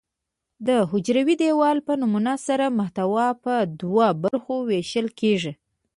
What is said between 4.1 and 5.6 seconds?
برخو ویشل کیږي.